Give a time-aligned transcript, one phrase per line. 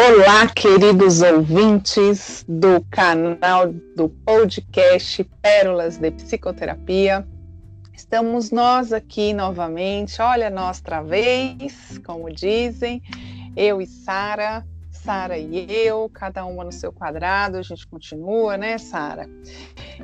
[0.00, 7.26] Olá, queridos ouvintes do canal do podcast Pérolas de Psicoterapia.
[7.92, 13.02] Estamos nós aqui novamente, olha outra vez, como dizem,
[13.56, 18.78] eu e Sara, Sara e eu, cada uma no seu quadrado, a gente continua, né,
[18.78, 19.28] Sara?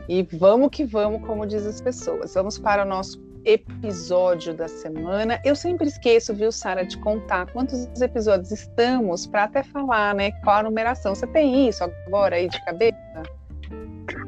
[0.08, 2.34] E vamos que vamos, como dizem as pessoas.
[2.34, 5.40] Vamos para o nosso episódio da semana.
[5.44, 10.32] Eu sempre esqueço, viu, Sara, de contar quantos episódios estamos para até falar, né?
[10.42, 11.14] Qual a numeração.
[11.14, 12.94] Você tem isso agora aí de cabeça?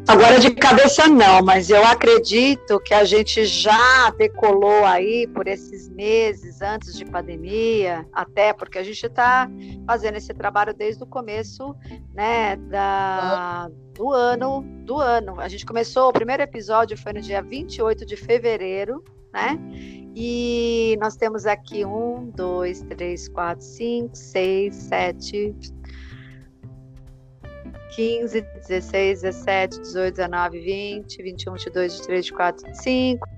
[0.09, 5.89] Agora de cabeça não, mas eu acredito que a gente já decolou aí por esses
[5.89, 9.51] meses antes de pandemia, até porque a gente está
[9.85, 11.75] fazendo esse trabalho desde o começo,
[12.15, 15.41] né, da, do ano, do ano.
[15.41, 19.59] A gente começou, o primeiro episódio foi no dia 28 de fevereiro, né?
[20.15, 25.55] E nós temos aqui um, dois, três, quatro, cinco, seis, sete,
[27.97, 33.29] 15, 16, 17, 18, 19, 20, 21, 22, 23, 24, 25.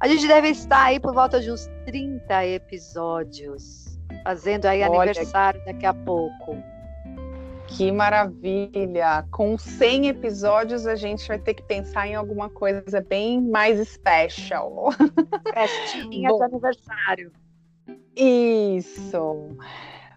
[0.00, 5.64] A gente deve estar aí por volta de uns 30 episódios, fazendo aí Olha, aniversário
[5.64, 6.56] daqui a pouco.
[7.68, 9.24] Que maravilha!
[9.30, 14.90] Com 100 episódios, a gente vai ter que pensar em alguma coisa bem mais special.
[15.54, 17.32] Festinha de aniversário.
[18.16, 19.56] Isso!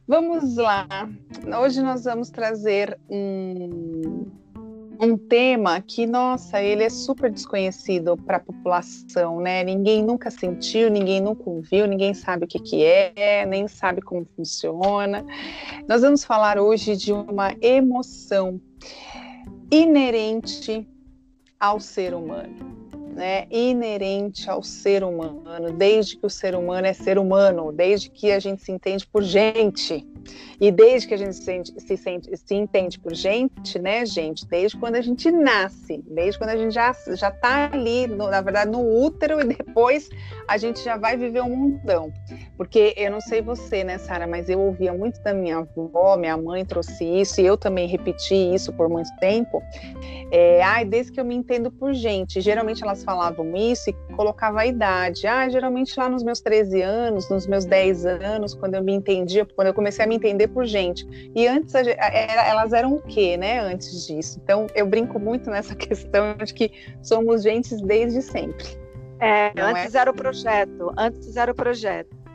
[0.08, 0.88] Vamos lá.
[1.62, 4.26] Hoje nós vamos trazer um,
[5.02, 9.66] um tema que, nossa, ele é super desconhecido para a população, né?
[9.66, 14.26] Ninguém nunca sentiu, ninguém nunca ouviu, ninguém sabe o que, que é, nem sabe como
[14.34, 15.26] funciona.
[15.90, 18.62] Nós vamos falar hoje de uma emoção
[19.70, 20.88] inerente
[21.60, 22.87] ao ser humano
[23.18, 28.32] né, inerente ao ser humano, desde que o ser humano é ser humano, desde que
[28.32, 30.08] a gente se entende por gente.
[30.62, 34.46] E desde que a gente se, sente, se, sente, se entende por gente, né, gente?
[34.46, 38.42] Desde quando a gente nasce, desde quando a gente já já está ali, no, na
[38.42, 40.10] verdade, no útero e depois
[40.48, 42.14] a gente já vai viver um mundão.
[42.58, 46.36] Porque eu não sei você, né, Sara, mas eu ouvia muito da minha avó, minha
[46.36, 49.62] mãe trouxe isso e eu também repeti isso por muito tempo.
[50.32, 52.42] É, ai, desde que eu me entendo por gente.
[52.42, 55.28] Geralmente elas falavam isso e colocava a idade.
[55.28, 59.46] Ah, geralmente lá nos meus 13 anos, nos meus 10 anos, quando eu me entendia,
[59.46, 61.06] quando eu comecei a me entender por gente.
[61.36, 63.60] E antes elas eram o quê, né?
[63.60, 64.40] Antes disso.
[64.44, 66.72] Então eu brinco muito nessa questão de que
[67.04, 68.66] somos gentes desde sempre.
[69.20, 70.00] É, Não antes é?
[70.00, 70.92] era o projeto.
[70.98, 72.27] Antes era o projeto.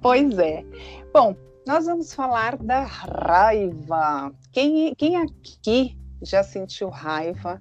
[0.00, 0.64] Pois é.
[1.12, 4.32] Bom, nós vamos falar da raiva.
[4.52, 7.60] Quem, quem aqui já sentiu raiva?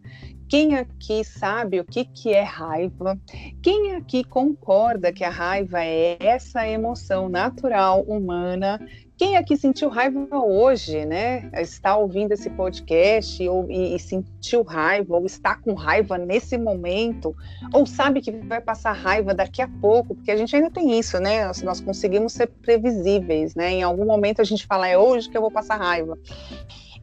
[0.50, 3.18] Quem aqui sabe o que, que é raiva?
[3.64, 8.86] Quem aqui concorda que a raiva é essa emoção natural humana
[9.22, 11.48] quem aqui sentiu raiva hoje, né?
[11.54, 17.36] Está ouvindo esse podcast ou, e, e, sentiu raiva, ou está com raiva nesse momento,
[17.72, 21.20] ou sabe que vai passar raiva daqui a pouco, porque a gente ainda tem isso,
[21.20, 21.46] né?
[21.46, 23.74] Nós, nós conseguimos ser previsíveis, né?
[23.74, 26.18] Em algum momento a gente fala, é hoje que eu vou passar raiva.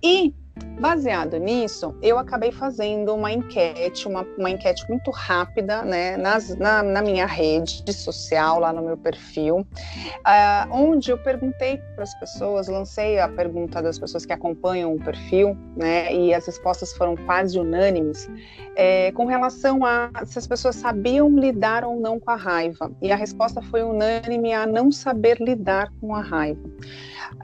[0.02, 0.34] E
[0.80, 6.84] Baseado nisso, eu acabei fazendo uma enquete, uma, uma enquete muito rápida, né, nas, na,
[6.84, 12.68] na, minha rede social, lá no meu perfil, uh, onde eu perguntei para as pessoas,
[12.68, 17.58] lancei a pergunta das pessoas que acompanham o perfil, né, e as respostas foram quase
[17.58, 18.30] unânimes,
[18.76, 22.92] é, com relação a se as pessoas sabiam lidar ou não com a raiva.
[23.02, 26.62] E a resposta foi unânime a não saber lidar com a raiva.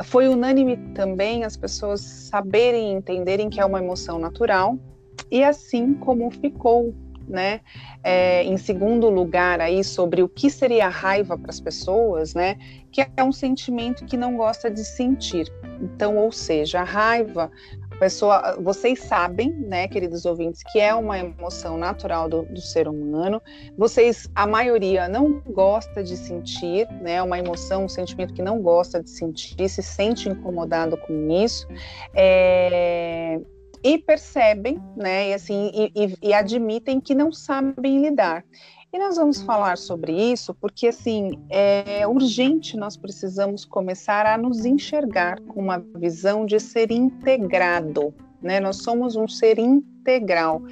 [0.04, 4.78] Foi unânime também as pessoas saberem entenderem que é uma emoção natural,
[5.30, 6.94] e assim como ficou
[7.26, 7.60] né?
[8.02, 12.56] É, em segundo lugar aí sobre o que seria a raiva para as pessoas, né?
[12.92, 15.50] Que é um sentimento que não gosta de sentir.
[15.80, 17.50] Então, ou seja, a raiva
[17.98, 23.40] pessoa, vocês sabem, né, queridos ouvintes, que é uma emoção natural do, do, ser humano.
[23.76, 29.02] Vocês, a maioria, não gosta de sentir, né, uma emoção, um sentimento que não gosta
[29.02, 31.66] de sentir, se sente incomodado com isso.
[32.14, 33.40] É,
[33.82, 38.44] e percebem, né, e assim, e, e, e admitem que não sabem lidar.
[38.94, 44.64] E nós vamos falar sobre isso porque, assim, é urgente nós precisamos começar a nos
[44.64, 48.60] enxergar com uma visão de ser integrado, né?
[48.60, 50.62] Nós somos um ser integral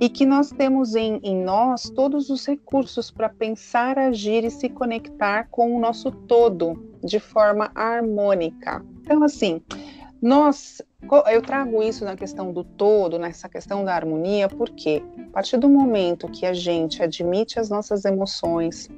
[0.00, 4.68] e que nós temos em, em nós todos os recursos para pensar, agir e se
[4.68, 8.80] conectar com o nosso todo de forma harmônica.
[9.00, 9.60] Então, assim,
[10.22, 10.80] nós,
[11.28, 15.68] eu trago isso na questão do todo, nessa questão da harmonia, porque a partir do
[15.68, 18.88] momento que a gente admite as nossas emoções,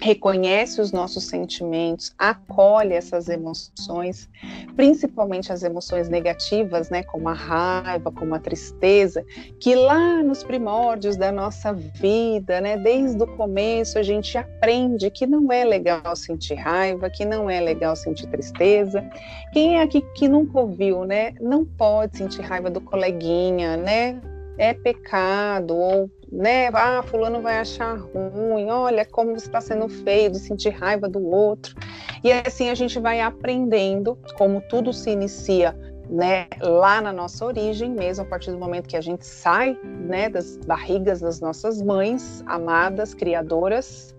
[0.00, 4.28] reconhece os nossos sentimentos, acolhe essas emoções,
[4.76, 9.24] principalmente as emoções negativas, né, como a raiva, como a tristeza,
[9.60, 15.26] que lá nos primórdios da nossa vida, né, desde o começo a gente aprende que
[15.26, 19.04] não é legal sentir raiva, que não é legal sentir tristeza.
[19.52, 24.20] Quem é aqui que nunca ouviu, né, não pode sentir raiva do coleguinha, né?
[24.58, 26.68] É pecado ou né?
[26.68, 31.26] Ah, fulano vai achar ruim, olha como você está sendo feio de sentir raiva do
[31.26, 31.74] outro.
[32.22, 35.74] E assim a gente vai aprendendo como tudo se inicia
[36.10, 40.28] né, lá na nossa origem, mesmo a partir do momento que a gente sai né,
[40.28, 44.14] das barrigas das nossas mães amadas, criadoras,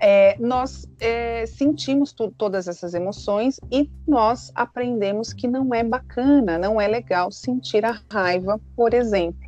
[0.00, 6.80] é, nós é, sentimos todas essas emoções e nós aprendemos que não é bacana, não
[6.80, 9.47] é legal sentir a raiva, por exemplo.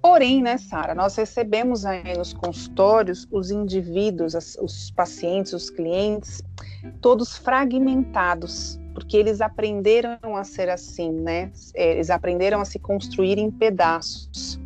[0.00, 6.42] Porém, né, Sara, nós recebemos aí nos consultórios os indivíduos, os pacientes, os clientes,
[7.00, 11.50] todos fragmentados, porque eles aprenderam a ser assim, né?
[11.74, 14.60] É, eles aprenderam a se construir em pedaços.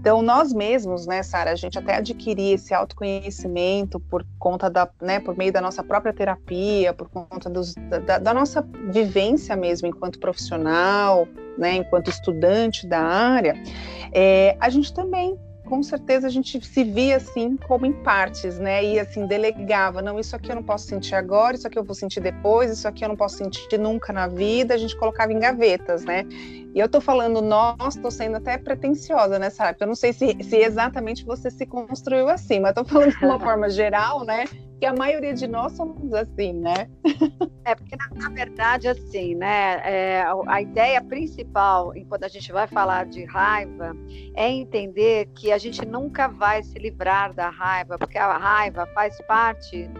[0.00, 5.20] Então, nós mesmos, né, Sara, a gente até adquirir esse autoconhecimento por conta da, né,
[5.20, 7.74] por meio da nossa própria terapia, por conta dos,
[8.06, 13.62] da, da nossa vivência mesmo enquanto profissional, né, enquanto estudante da área,
[14.10, 15.38] é, a gente também
[15.70, 18.84] com certeza a gente se via assim como em partes, né?
[18.84, 21.94] E assim delegava, não, isso aqui eu não posso sentir agora, isso aqui eu vou
[21.94, 24.74] sentir depois, isso aqui eu não posso sentir nunca na vida.
[24.74, 26.26] A gente colocava em gavetas, né?
[26.74, 29.84] E eu tô falando nós, tô sendo até pretensiosa nessa época.
[29.84, 33.38] Eu não sei se, se exatamente você se construiu assim, mas tô falando de uma
[33.40, 34.44] forma geral, né?
[34.80, 36.88] que a maioria de nós somos assim, né?
[37.62, 39.80] É porque na, na verdade assim, né?
[39.84, 43.94] É, a, a, ideia principal, enquanto a gente vai falar de raiva,
[44.34, 49.20] é entender que a gente nunca vai se livrar da raiva, porque a raiva faz
[49.26, 49.90] parte.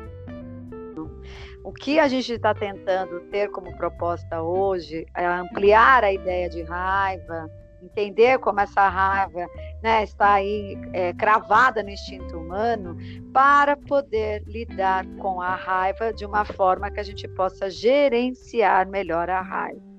[1.70, 6.62] O que a gente está tentando ter como proposta hoje é ampliar a ideia de
[6.62, 7.48] raiva,
[7.80, 9.46] entender como essa raiva
[9.80, 12.96] né, está aí é, cravada no instinto humano,
[13.32, 19.30] para poder lidar com a raiva de uma forma que a gente possa gerenciar melhor
[19.30, 19.89] a raiva.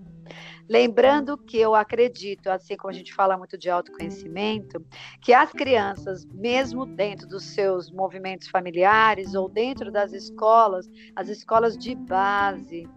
[0.72, 4.82] Lembrando que eu acredito, assim como a gente fala muito de autoconhecimento,
[5.22, 11.78] que as crianças, mesmo dentro dos seus movimentos familiares ou dentro das escolas, as escolas
[11.78, 12.88] de base,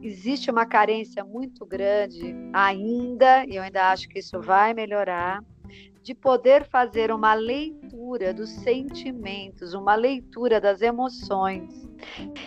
[0.00, 5.42] existe uma carência muito grande ainda, e eu ainda acho que isso vai melhorar,
[6.06, 11.84] de poder fazer uma leitura dos sentimentos, uma leitura das emoções.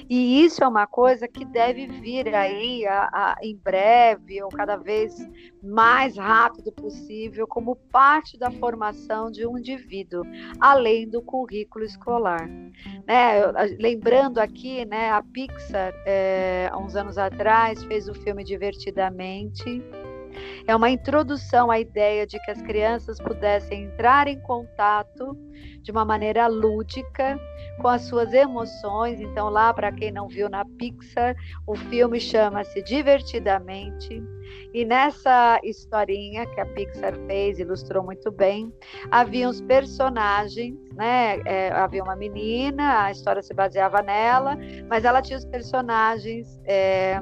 [0.09, 4.77] E isso é uma coisa que deve vir aí a, a, em breve ou cada
[4.77, 5.13] vez
[5.61, 10.23] mais rápido possível como parte da formação de um indivíduo,
[10.57, 12.47] além do currículo escolar.
[12.47, 13.41] Né?
[13.77, 19.83] Lembrando aqui, né, a Pixar, é, há uns anos atrás, fez o filme Divertidamente,
[20.67, 25.37] é uma introdução à ideia de que as crianças pudessem entrar em contato
[25.81, 27.39] de uma maneira lúdica
[27.79, 29.19] com as suas emoções.
[29.19, 31.35] Então, lá, para quem não viu na Pixar,
[31.65, 34.21] o filme chama-se Divertidamente.
[34.73, 38.73] E nessa historinha que a Pixar fez, ilustrou muito bem,
[39.09, 41.39] havia os personagens, né?
[41.45, 46.59] É, havia uma menina, a história se baseava nela, mas ela tinha os personagens.
[46.65, 47.19] É,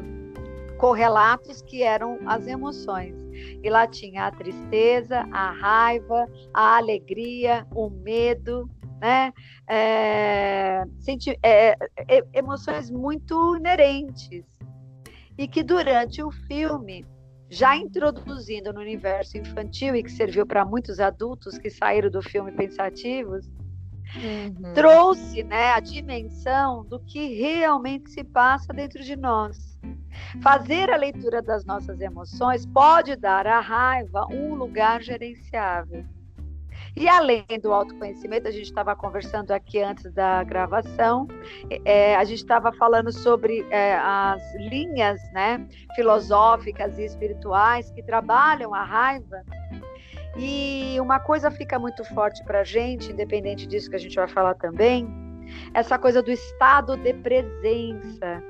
[0.77, 3.15] correlatos que eram as emoções.
[3.63, 8.69] E lá tinha a tristeza, a raiva, a alegria, o medo,
[8.99, 9.33] né?
[9.67, 11.75] É, senti é,
[12.07, 14.45] é, emoções muito inerentes.
[15.37, 17.05] E que durante o filme,
[17.49, 22.51] já introduzindo no universo infantil e que serviu para muitos adultos que saíram do filme
[22.51, 23.47] pensativos,
[24.15, 24.73] uhum.
[24.73, 29.66] trouxe né, a dimensão do que realmente se passa dentro de nós.
[30.41, 36.05] Fazer a leitura das nossas emoções pode dar à raiva um lugar gerenciável.
[36.95, 41.27] E além do autoconhecimento, a gente estava conversando aqui antes da gravação,
[41.85, 48.73] é, a gente estava falando sobre é, as linhas né, filosóficas e espirituais que trabalham
[48.73, 49.43] a raiva.
[50.39, 54.27] E uma coisa fica muito forte para a gente, independente disso que a gente vai
[54.27, 55.07] falar também,
[55.73, 58.43] essa coisa do estado de presença,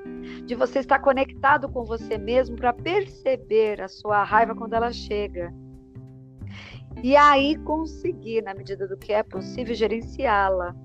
[0.46, 5.54] de você estar conectado com você mesmo para perceber a sua raiva quando ela chega.
[7.04, 10.76] E aí conseguir, na medida do que é possível, gerenciá-la.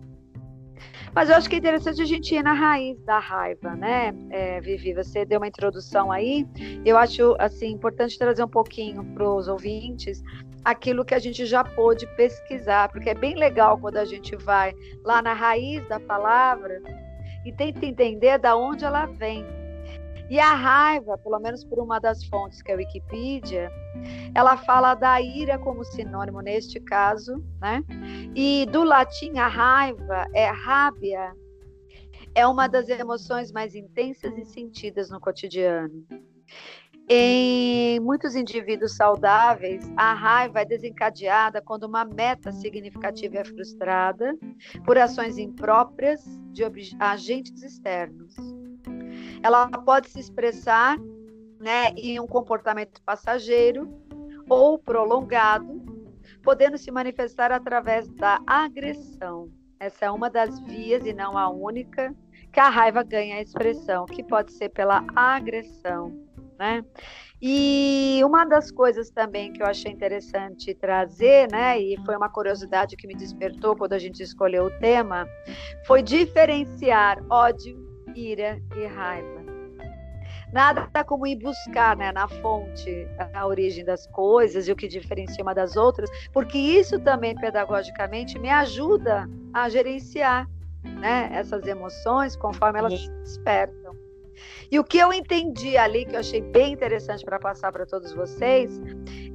[1.15, 4.61] Mas eu acho que é interessante a gente ir na raiz da raiva, né, é,
[4.61, 4.95] Vivi?
[4.95, 6.47] Você deu uma introdução aí.
[6.85, 10.23] Eu acho assim importante trazer um pouquinho para os ouvintes
[10.65, 14.75] aquilo que a gente já pôde pesquisar, porque é bem legal quando a gente vai
[15.05, 16.81] lá na raiz da palavra
[17.45, 19.45] e tenta entender da onde ela vem.
[20.31, 23.71] E a raiva, pelo menos por uma das fontes que é a Wikipedia,
[24.35, 27.85] ela fala da ira como sinônimo neste caso, né?
[28.35, 31.35] E do latim a raiva é rábia,
[32.35, 36.07] é uma das emoções mais intensas e sentidas no cotidiano.
[37.09, 44.37] Em muitos indivíduos saudáveis, a raiva é desencadeada quando uma meta significativa é frustrada
[44.85, 46.63] por ações impróprias de
[46.99, 48.35] agentes externos.
[49.43, 50.97] Ela pode se expressar
[51.61, 53.89] né, em um comportamento passageiro
[54.49, 55.83] ou prolongado,
[56.43, 59.51] podendo se manifestar através da agressão.
[59.79, 62.15] Essa é uma das vias, e não a única,
[62.53, 66.32] que a raiva ganha expressão, que pode ser pela agressão
[66.63, 66.85] né?
[67.45, 72.97] E uma das coisas também que eu achei interessante trazer, né, e foi uma curiosidade
[72.97, 75.27] que me despertou quando a gente escolheu o tema,
[75.85, 77.77] foi diferenciar ódio,
[78.15, 79.43] ira e raiva.
[80.53, 85.43] Nada como ir buscar né, na fonte a origem das coisas e o que diferencia
[85.43, 90.49] uma das outras, porque isso também pedagogicamente me ajuda a gerenciar
[90.85, 94.02] né, essas emoções conforme elas se despertam.
[94.71, 98.13] E o que eu entendi ali, que eu achei bem interessante para passar para todos
[98.13, 98.81] vocês,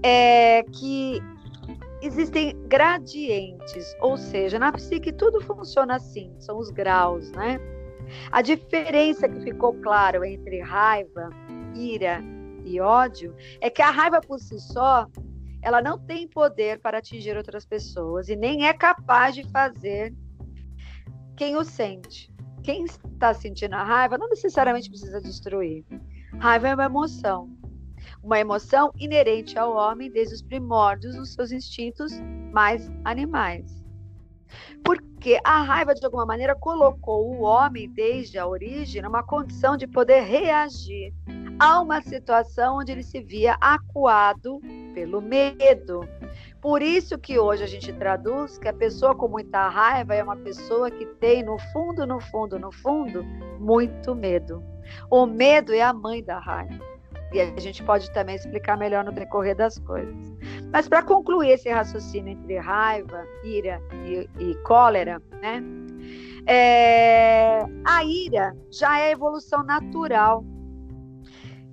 [0.04, 1.22] é que
[2.02, 7.60] existem gradientes, ou seja, na psique tudo funciona assim, são os graus, né?
[8.32, 11.30] A diferença que ficou claro entre raiva,
[11.76, 12.24] ira
[12.64, 15.08] e ódio é que a raiva por si só,
[15.62, 20.14] ela não tem poder para atingir outras pessoas e nem é capaz de fazer
[21.36, 22.32] quem o sente
[22.68, 25.86] quem está sentindo a raiva não necessariamente precisa destruir.
[26.38, 27.50] Raiva é uma emoção,
[28.22, 32.12] uma emoção inerente ao homem desde os primórdios nos seus instintos
[32.52, 33.82] mais animais.
[34.84, 39.88] Porque a raiva, de alguma maneira, colocou o homem, desde a origem, numa condição de
[39.88, 41.14] poder reagir
[41.58, 44.60] a uma situação onde ele se via acuado
[44.94, 46.02] pelo medo,
[46.62, 50.36] por isso que hoje a gente traduz que a pessoa com muita raiva é uma
[50.36, 53.24] pessoa que tem no fundo, no fundo, no fundo,
[53.60, 54.64] muito medo.
[55.10, 56.84] O medo é a mãe da raiva.
[57.34, 60.16] E a gente pode também explicar melhor no decorrer das coisas.
[60.72, 65.62] Mas para concluir esse raciocínio entre raiva, ira e, e cólera, né?
[66.46, 70.46] É, a ira já é a evolução natural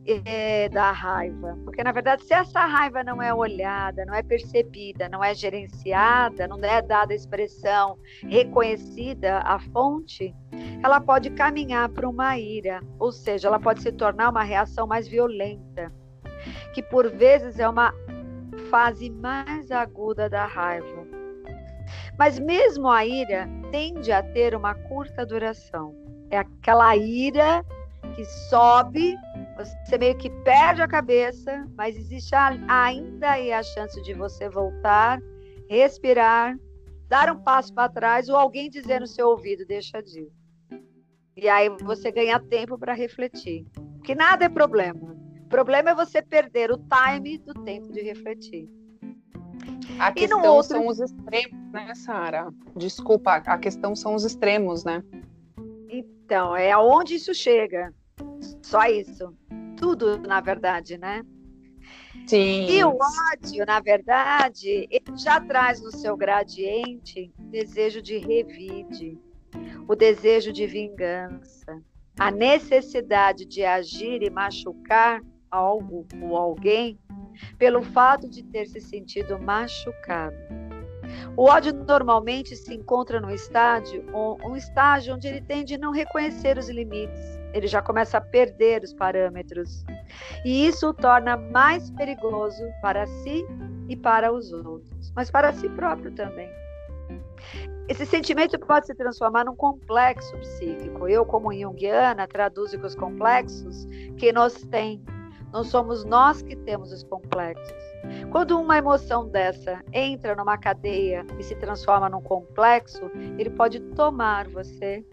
[0.06, 1.58] é, da raiva.
[1.64, 6.46] Porque, na verdade, se essa raiva não é olhada, não é percebida, não é gerenciada,
[6.46, 10.34] não é dada expressão, reconhecida a fonte,
[10.82, 15.08] ela pode caminhar para uma ira, ou seja, ela pode se tornar uma reação mais
[15.08, 15.92] violenta,
[16.74, 17.92] que por vezes é uma
[18.70, 21.04] fase mais aguda da raiva.
[22.18, 25.94] Mas mesmo a ira tende a ter uma curta duração.
[26.30, 27.64] É aquela ira
[28.14, 29.16] que sobe
[29.56, 35.20] você meio que perde a cabeça, mas existe ainda aí a chance de você voltar,
[35.68, 36.56] respirar,
[37.08, 40.32] dar um passo para trás ou alguém dizer no seu ouvido, deixa disso.
[41.36, 43.66] E aí você ganha tempo para refletir.
[44.02, 45.16] Que nada é problema.
[45.44, 48.68] O problema é você perder o time do tempo de refletir.
[49.98, 50.72] A questão outro...
[50.72, 52.52] são os extremos, né, Sara?
[52.76, 55.02] Desculpa, a questão são os extremos, né?
[55.88, 57.92] Então, é aonde isso chega.
[58.62, 59.34] Só isso.
[59.76, 61.22] Tudo, na verdade, né?
[62.26, 62.66] Sim.
[62.68, 62.96] E o
[63.32, 69.18] ódio, na verdade, ele já traz no seu gradiente o desejo de revide,
[69.86, 71.82] o desejo de vingança,
[72.18, 75.20] a necessidade de agir e machucar
[75.50, 76.98] algo ou alguém
[77.58, 80.36] pelo fato de ter se sentido machucado.
[81.36, 84.04] O ódio normalmente se encontra no estágio,
[84.44, 88.82] um estágio onde ele tende a não reconhecer os limites, ele já começa a perder
[88.82, 89.84] os parâmetros.
[90.44, 93.46] E isso o torna mais perigoso para si
[93.88, 96.50] e para os outros, mas para si próprio também.
[97.86, 101.06] Esse sentimento pode se transformar num complexo psíquico.
[101.06, 105.02] Eu, como junguiana, traduzo que os complexos que nos têm.
[105.52, 107.72] Não somos nós que temos os complexos.
[108.32, 113.08] Quando uma emoção dessa entra numa cadeia e se transforma num complexo,
[113.38, 115.04] ele pode tomar você.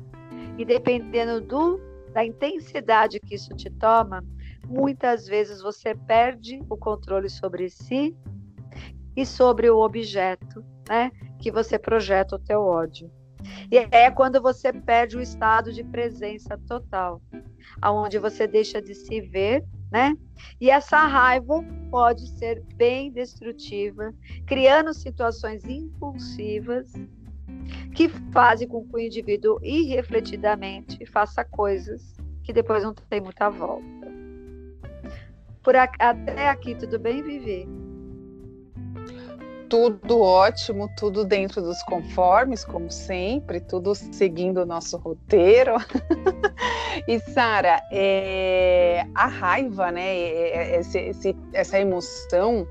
[0.58, 4.24] E dependendo do da intensidade que isso te toma,
[4.68, 8.16] muitas vezes você perde o controle sobre si
[9.16, 13.12] e sobre o objeto, né, que você projeta o teu ódio.
[13.72, 17.22] E é quando você perde o estado de presença total,
[17.82, 20.16] aonde você deixa de se ver, né?
[20.60, 21.56] E essa raiva
[21.90, 24.14] pode ser bem destrutiva,
[24.46, 26.94] criando situações impulsivas
[27.94, 34.12] que fazem com que o indivíduo irrefletidamente faça coisas que depois não tem muita volta.
[35.64, 37.68] Por até aqui, tudo bem, Vivi?
[39.70, 45.76] Tudo ótimo, tudo dentro dos conformes, como sempre, tudo seguindo o nosso roteiro.
[47.08, 52.68] e Sara, é, a raiva, né, esse, esse, essa emoção,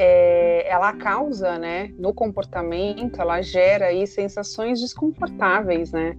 [0.00, 6.16] é, ela causa, né, no comportamento, ela gera aí sensações desconfortáveis, né?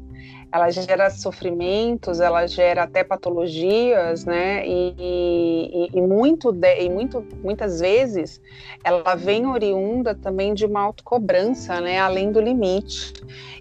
[0.51, 4.65] ela gera sofrimentos, ela gera até patologias, né?
[4.67, 8.41] E, e, e muito, de, e muito, muitas vezes
[8.83, 11.99] ela vem oriunda também de uma autocobrança, né?
[11.99, 13.13] Além do limite.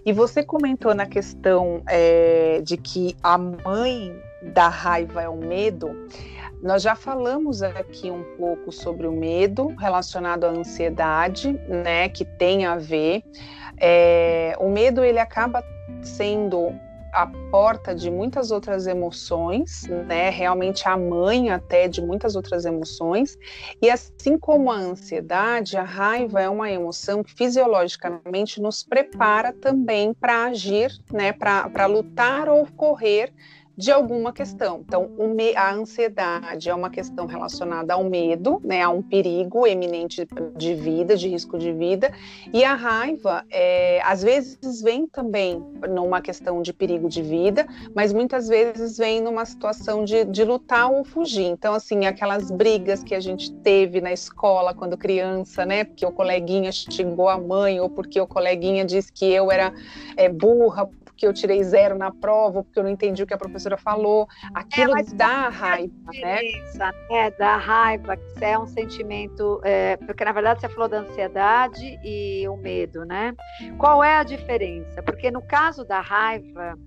[0.03, 5.95] E você comentou na questão é, de que a mãe da raiva é o medo.
[6.61, 12.09] Nós já falamos aqui um pouco sobre o medo relacionado à ansiedade, né?
[12.09, 13.23] Que tem a ver.
[13.79, 15.63] É, o medo ele acaba
[16.03, 16.73] sendo
[17.13, 20.29] a porta de muitas outras emoções, né?
[20.29, 23.37] Realmente a mãe até de muitas outras emoções.
[23.81, 30.13] E assim como a ansiedade, a raiva é uma emoção que fisiologicamente nos prepara também
[30.13, 31.31] para agir, né?
[31.31, 33.33] Para lutar ou correr
[33.79, 34.83] de alguma questão.
[34.85, 35.09] Então,
[35.55, 41.15] a ansiedade é uma questão relacionada ao medo, né, a um perigo eminente de vida,
[41.15, 42.11] de risco de vida,
[42.51, 48.11] e a raiva, é, às vezes, vem também numa questão de perigo de vida, mas
[48.11, 51.45] muitas vezes vem numa situação de, de lutar ou fugir.
[51.45, 56.11] Então, assim, aquelas brigas que a gente teve na escola quando criança, né, porque o
[56.11, 59.73] coleguinha xingou a mãe, ou porque o coleguinha disse que eu era
[60.17, 63.33] é, burra porque eu tirei zero na prova, ou porque eu não entendi o que
[63.33, 64.25] a professora falou.
[64.53, 66.39] Aquilo é, dá raiva, né?
[67.11, 69.59] É, dá raiva, que é um sentimento.
[69.65, 73.35] É, porque na verdade você falou da ansiedade e o medo, né?
[73.77, 75.03] Qual é a diferença?
[75.03, 76.79] Porque no caso da raiva,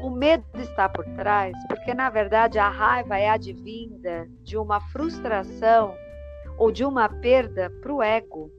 [0.00, 5.96] o medo está por trás, porque na verdade a raiva é advinda de uma frustração
[6.56, 8.52] ou de uma perda para o ego.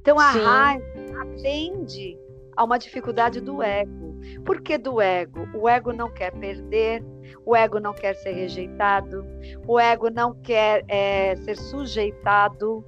[0.00, 0.38] Então a Sim.
[0.38, 0.84] raiva
[1.20, 2.23] atende
[2.56, 4.14] a uma dificuldade do ego.
[4.44, 5.48] Por que do ego?
[5.54, 7.04] O ego não quer perder,
[7.44, 9.24] o ego não quer ser rejeitado,
[9.66, 12.84] o ego não quer é, ser sujeitado,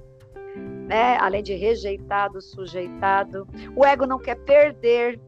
[0.87, 1.17] né?
[1.17, 3.47] além de rejeitado, sujeitado.
[3.75, 5.19] O ego não quer perder,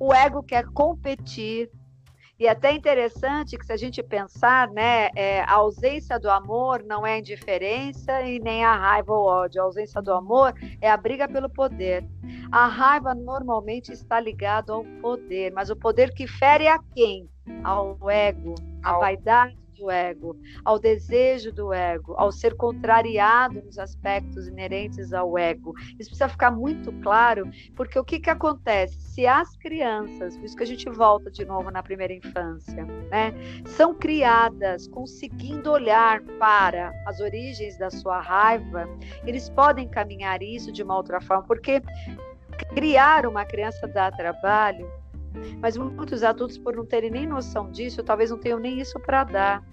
[0.00, 1.70] o ego quer competir,
[2.38, 6.84] e é até interessante que se a gente pensar, né, é, a ausência do amor
[6.84, 9.60] não é indiferença e nem a raiva ou ódio.
[9.60, 12.06] A ausência do amor é a briga pelo poder.
[12.52, 17.28] A raiva normalmente está ligada ao poder, mas o poder que fere a quem?
[17.64, 24.48] Ao ego, à vaidade do ego, ao desejo do ego, ao ser contrariado nos aspectos
[24.48, 25.74] inerentes ao ego.
[25.98, 29.00] Isso precisa ficar muito claro, porque o que, que acontece?
[29.00, 33.32] Se as crianças, por isso que a gente volta de novo na primeira infância, né,
[33.66, 38.88] são criadas conseguindo olhar para as origens da sua raiva,
[39.24, 41.80] eles podem caminhar isso de uma outra forma, porque
[42.74, 44.90] criar uma criança dá trabalho,
[45.60, 49.24] mas muitos adultos, por não terem nem noção disso, talvez não tenham nem isso para
[49.24, 49.64] dar.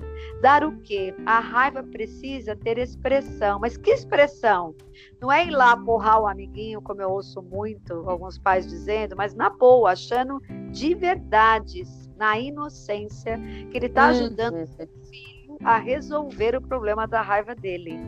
[0.42, 1.14] Dar o quê?
[1.26, 3.60] A raiva precisa ter expressão.
[3.60, 4.76] Mas que expressão?
[5.22, 9.34] Não é ir lá porrar o amiguinho, como eu ouço muito alguns pais dizendo, mas
[9.36, 13.38] na boa, achando de verdades, na inocência,
[13.70, 18.00] que ele está ajudando o filho a resolver o problema da raiva dele.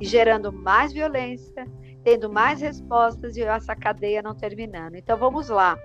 [0.00, 1.66] E gerando mais violência,
[2.04, 4.96] tendo mais respostas e essa cadeia não terminando.
[4.96, 5.76] Então vamos lá.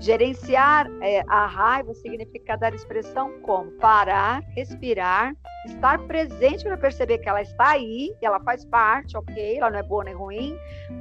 [0.00, 5.34] Gerenciar é, a raiva significa dar expressão como parar, respirar,
[5.66, 9.82] estar presente para perceber que ela está aí, ela faz parte, ok, ela não é
[9.82, 10.56] boa nem ruim,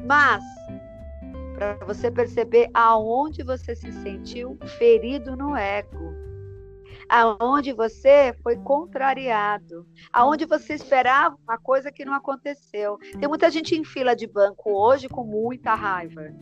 [0.06, 0.44] mas
[1.56, 6.14] para você perceber aonde você se sentiu ferido no ego,
[7.10, 12.98] aonde você foi contrariado, aonde você esperava uma coisa que não aconteceu.
[13.20, 16.34] Tem muita gente em fila de banco hoje com muita raiva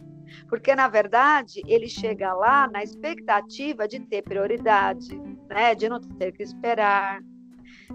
[0.47, 5.15] porque, na verdade, ele chega lá na expectativa de ter prioridade,
[5.47, 5.75] né?
[5.75, 7.21] de não ter que esperar,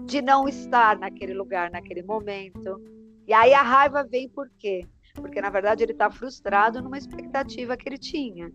[0.05, 2.81] de não estar naquele lugar, naquele momento.
[3.27, 4.87] E aí a raiva vem por quê?
[5.13, 8.51] Porque, na verdade, ele está frustrado numa expectativa que ele tinha.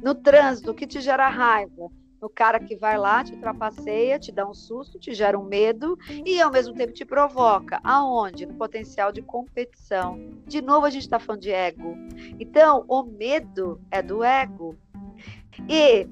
[0.00, 1.88] No trânsito, o que te gera raiva?
[2.22, 5.98] No cara que vai lá, te trapaceia, te dá um susto, te gera um medo
[6.24, 7.80] e ao mesmo tempo te provoca.
[7.82, 8.46] Aonde?
[8.46, 10.20] No potencial de competição.
[10.46, 11.96] De novo a gente está falando de ego.
[12.38, 14.76] Então, o medo é do ego.
[15.68, 16.06] E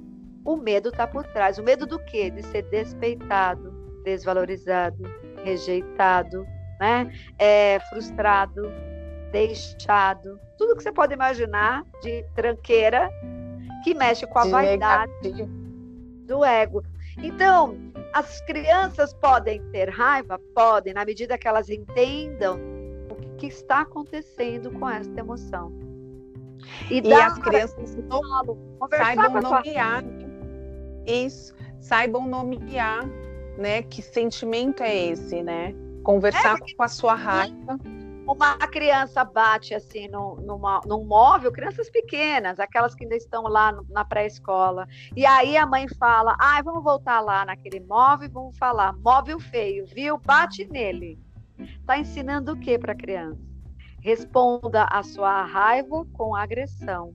[0.45, 1.59] o medo está por trás.
[1.59, 2.29] O medo do quê?
[2.29, 3.71] De ser despeitado,
[4.03, 5.05] desvalorizado,
[5.45, 6.45] rejeitado,
[6.81, 7.09] né?
[7.39, 8.63] É, frustrado.
[9.31, 13.09] deixado, tudo que você pode imaginar de tranqueira
[13.85, 15.60] que mexe com a de vaidade negativo.
[16.31, 16.83] Do ego.
[17.19, 17.77] Então,
[18.15, 20.41] as crianças podem ter raiva?
[20.55, 22.59] Podem, na medida que elas entendam
[23.11, 25.73] o que está acontecendo com esta emoção.
[26.89, 28.23] E, e as crianças não,
[28.91, 30.05] saibam nomear.
[31.05, 33.05] Isso, saibam nomear,
[33.59, 33.83] né?
[33.83, 35.75] Que sentimento é esse, né?
[36.05, 37.79] Conversar é, com a sua raiva
[38.33, 43.73] uma criança bate assim no, numa, num móvel, crianças pequenas, aquelas que ainda estão lá
[43.73, 48.29] no, na pré-escola, e aí a mãe fala: ai, ah, vamos voltar lá naquele móvel
[48.29, 50.19] e vamos falar, móvel feio, viu?
[50.19, 51.19] Bate nele.
[51.59, 53.41] Está ensinando o que para a criança?
[54.01, 57.15] Responda a sua raiva com agressão.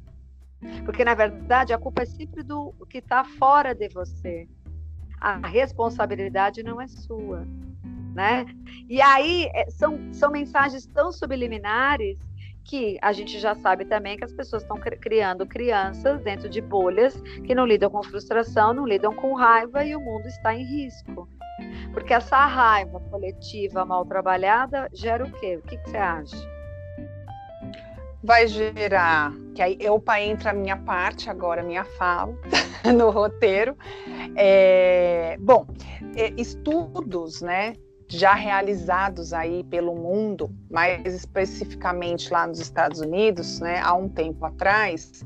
[0.84, 4.48] Porque, na verdade, a culpa é sempre do que está fora de você.
[5.20, 7.46] A responsabilidade não é sua
[8.16, 8.46] né?
[8.90, 12.18] E aí é, são, são mensagens tão subliminares
[12.64, 17.22] que a gente já sabe também que as pessoas estão criando crianças dentro de bolhas
[17.46, 21.30] que não lidam com frustração, não lidam com raiva e o mundo está em risco.
[21.94, 25.58] Porque essa raiva coletiva mal trabalhada gera o quê?
[25.58, 26.56] O que, que você acha?
[28.24, 32.34] Vai gerar, que aí opa, entra a minha parte agora, minha fala
[32.98, 33.78] no roteiro.
[34.36, 35.68] É, bom,
[36.16, 37.74] é, estudos, né,
[38.08, 44.46] já realizados aí pelo mundo, mais especificamente lá nos Estados Unidos, né, há um tempo
[44.46, 45.24] atrás,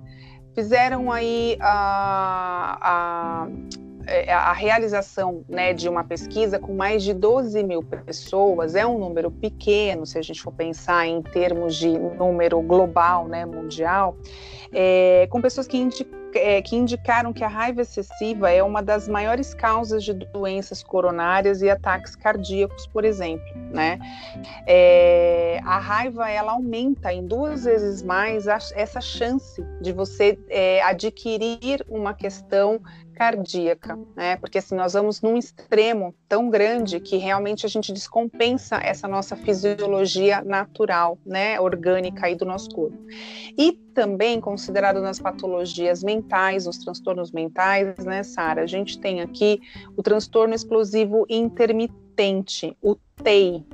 [0.55, 3.47] fizeram aí a, a,
[4.29, 9.29] a realização né, de uma pesquisa com mais de 12 mil pessoas, é um número
[9.29, 14.17] pequeno, se a gente for pensar em termos de número global, né, mundial,
[14.71, 19.07] é, com pessoas que indicam é, que indicaram que a raiva excessiva é uma das
[19.07, 23.99] maiores causas de doenças coronárias e ataques cardíacos, por exemplo, né?
[24.67, 30.81] É, a raiva ela aumenta em duas vezes mais a, essa chance de você é,
[30.83, 32.79] adquirir uma questão
[33.19, 34.37] cardíaca, né?
[34.37, 39.35] Porque assim nós vamos num extremo tão grande que realmente a gente descompensa essa nossa
[39.35, 42.97] fisiologia natural, né, orgânica aí do nosso corpo.
[43.57, 48.61] E também considerado nas patologias mentais, os transtornos mentais, né, Sara?
[48.61, 49.59] A gente tem aqui
[49.97, 53.65] o transtorno explosivo intermitente, o TEI,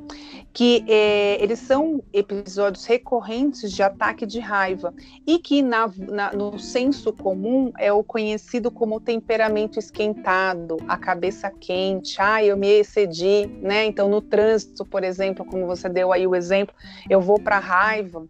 [0.52, 4.92] que é, eles são episódios recorrentes de ataque de raiva
[5.28, 11.52] e que na, na, no senso comum é o conhecido como temperamento esquentado, a cabeça
[11.52, 13.86] quente, ah, eu me excedi, né?
[13.86, 16.74] Então no trânsito, por exemplo, como você deu aí o exemplo,
[17.08, 18.26] eu vou para raiva.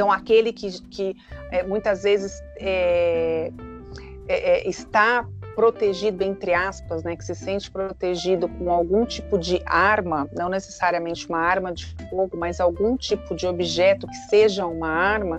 [0.00, 1.14] Então aquele que, que
[1.50, 3.52] é, muitas vezes é,
[4.26, 9.60] é, é está protegido, entre aspas, né, que se sente protegido com algum tipo de
[9.66, 14.88] arma, não necessariamente uma arma de fogo, mas algum tipo de objeto que seja uma
[14.88, 15.38] arma,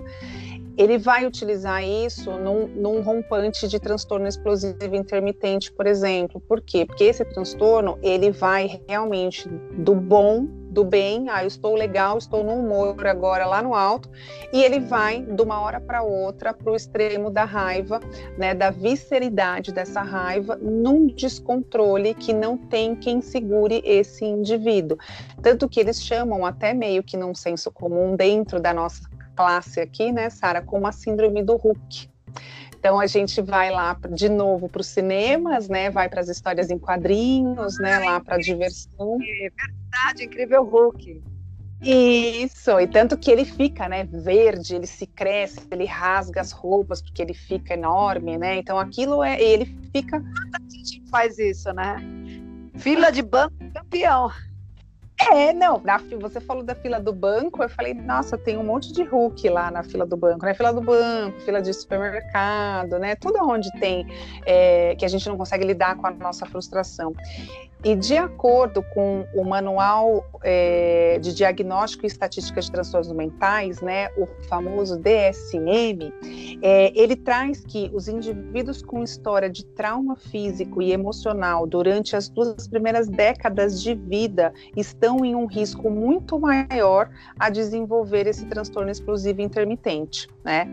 [0.78, 6.40] ele vai utilizar isso num, num, rompante de transtorno explosivo intermitente, por exemplo.
[6.40, 6.86] Por quê?
[6.86, 12.42] Porque esse transtorno, ele vai realmente do bom do bem, ah, eu estou legal, estou
[12.42, 14.08] no humor agora lá no alto,
[14.52, 18.00] e ele vai de uma hora para outra para o extremo da raiva,
[18.38, 24.96] né, da visceridade dessa raiva, num descontrole que não tem quem segure esse indivíduo.
[25.42, 29.02] Tanto que eles chamam até meio que num senso comum dentro da nossa
[29.36, 32.10] classe aqui, né, Sara, como a síndrome do Hulk.
[32.82, 35.88] Então a gente vai lá de novo para os cinemas, né?
[35.88, 38.00] Vai para as histórias em quadrinhos, né?
[38.00, 39.18] Lá para diversão.
[39.22, 41.22] É verdade, incrível Hulk.
[41.80, 47.00] Isso, e tanto que ele fica, né, verde, ele se cresce, ele rasga as roupas
[47.00, 48.56] porque ele fica enorme, né?
[48.56, 50.18] Então aquilo é, ele fica.
[50.18, 51.98] Muita gente faz isso, né?
[52.74, 54.28] Fila de banco campeão.
[55.30, 58.92] É, não, na, você falou da fila do banco, eu falei, nossa, tem um monte
[58.92, 60.54] de Hulk lá na fila do banco, né?
[60.54, 63.14] Fila do banco, fila de supermercado, né?
[63.14, 64.06] Tudo onde tem
[64.44, 67.14] é, que a gente não consegue lidar com a nossa frustração.
[67.84, 74.08] E de acordo com o Manual é, de Diagnóstico e Estatística de Transtornos Mentais, né,
[74.16, 76.12] o famoso DSM,
[76.62, 82.28] é, ele traz que os indivíduos com história de trauma físico e emocional durante as
[82.28, 88.90] duas primeiras décadas de vida estão em um risco muito maior a desenvolver esse transtorno
[88.90, 90.28] explosivo intermitente.
[90.44, 90.68] Né?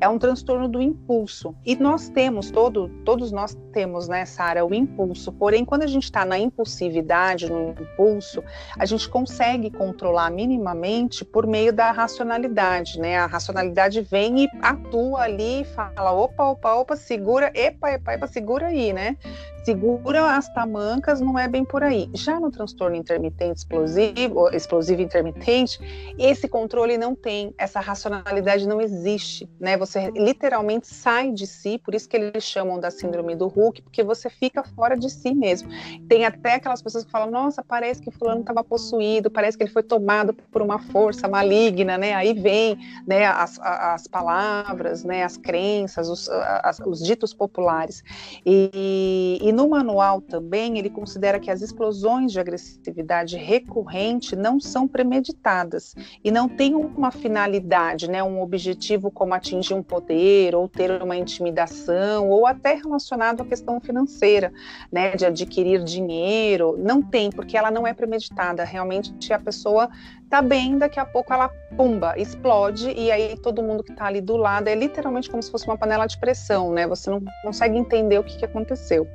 [0.00, 1.54] É um transtorno do impulso.
[1.64, 5.32] E nós temos, todo, todos nós temos, né, Sara, o impulso.
[5.32, 8.42] Porém, quando a gente está na impulsividade, no impulso,
[8.76, 13.18] a gente consegue controlar minimamente por meio da racionalidade, né?
[13.18, 18.68] A racionalidade vem e atua ali, fala, opa, opa, opa, segura, epa, epa, epa, segura
[18.68, 19.18] aí, né?
[19.64, 22.10] Segura as tamancas, não é bem por aí.
[22.14, 25.78] Já no transtorno intermitente explosivo, explosivo intermitente,
[26.18, 29.76] esse controle não tem, essa racionalidade não existe, né?
[29.76, 34.02] Você literalmente sai de si, por isso que eles chamam da síndrome do Hulk, porque
[34.02, 35.68] você fica fora de si mesmo.
[36.08, 39.70] Tem até aquelas pessoas que falam: "Nossa, parece que fulano estava possuído, parece que ele
[39.70, 42.14] foi tomado por uma força maligna", né?
[42.14, 48.02] Aí vem, né, as, as palavras, né, as crenças, os, as, os ditos populares.
[48.44, 54.88] E, e no manual também ele considera que as explosões de agressividade recorrente não são
[54.88, 61.02] premeditadas e não têm uma finalidade, né, um objetivo como atingir um poder ou ter
[61.02, 64.52] uma intimidação ou até relacionado à questão financeira,
[64.90, 66.76] né, de adquirir dinheiro.
[66.78, 68.64] Não tem, porque ela não é premeditada.
[68.64, 69.88] Realmente a pessoa
[70.32, 74.18] tá bem, daqui a pouco ela pumba, explode e aí todo mundo que está ali
[74.18, 76.86] do lado é literalmente como se fosse uma panela de pressão, né?
[76.86, 79.06] Você não consegue entender o que, que aconteceu.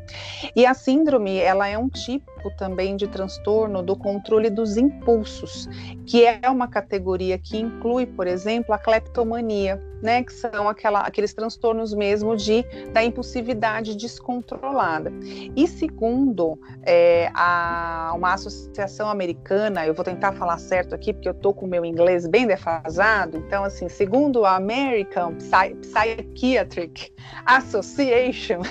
[0.56, 5.68] E a síndrome, ela é um tipo também de transtorno do controle dos impulsos,
[6.06, 11.34] que é uma categoria que inclui, por exemplo, a cleptomania, né, que são aquela, aqueles
[11.34, 15.12] transtornos mesmo de da impulsividade descontrolada.
[15.56, 21.34] E segundo é, a, uma associação americana, eu vou tentar falar certo aqui porque eu
[21.34, 27.14] tô com o meu inglês bem defasado, então assim, segundo a American Psy Psychiatric
[27.46, 28.62] Association,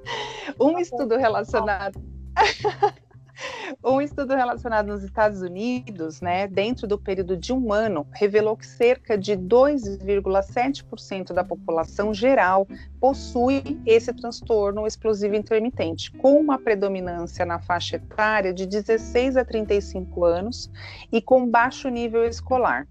[0.60, 2.00] um tá estudo relacionado
[3.82, 8.66] Um estudo relacionado nos Estados Unidos, né, dentro do período de um ano, revelou que
[8.66, 12.66] cerca de 2,7% da população geral
[13.00, 20.24] possui esse transtorno explosivo intermitente, com uma predominância na faixa etária de 16 a 35
[20.24, 20.70] anos
[21.12, 22.86] e com baixo nível escolar.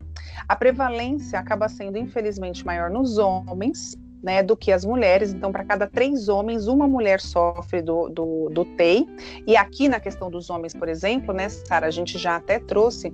[0.48, 5.33] A prevalência acaba sendo, infelizmente, maior nos homens, né, do que as mulheres.
[5.33, 9.05] Então, para cada três homens, uma mulher sofre do, do, do TEI.
[9.45, 13.13] E aqui na questão dos homens, por exemplo, né, Sara, a gente já até trouxe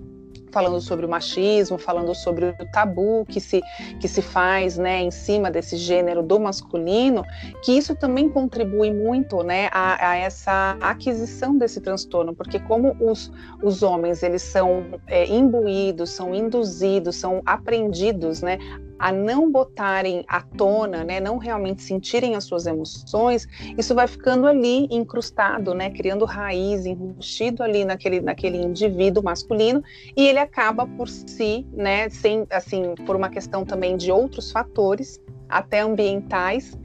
[0.52, 3.62] falando sobre o machismo, falando sobre o tabu que se,
[4.00, 7.24] que se faz né, em cima desse gênero do masculino,
[7.64, 13.32] que isso também contribui muito né, a, a essa aquisição desse transtorno, porque como os,
[13.62, 18.58] os homens eles são é, imbuídos, são induzidos, são aprendidos né,
[19.00, 24.46] a não botarem à tona, né, não realmente sentirem as suas emoções, isso vai ficando
[24.46, 29.82] ali incrustado, né, criando raiz, enrustido ali naquele, naquele indivíduo masculino,
[30.16, 35.22] e ele acaba por si, né, sem, assim, por uma questão também de outros fatores,
[35.50, 36.78] até ambientais,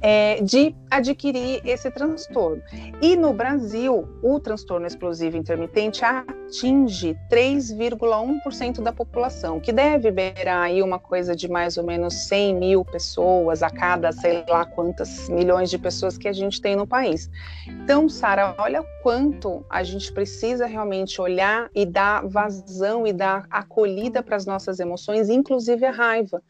[0.00, 2.62] é, de adquirir esse transtorno.
[3.00, 10.82] E no Brasil, o transtorno explosivo intermitente atinge 3,1% da população, que deve beirar aí
[10.82, 15.70] uma coisa de mais ou menos 100 mil pessoas a cada, sei lá quantas milhões
[15.70, 17.30] de pessoas que a gente tem no país.
[17.66, 24.22] Então, Sara, olha quanto a gente precisa realmente olhar e dar vazão e dar acolhida
[24.22, 26.42] para as nossas emoções, inclusive a raiva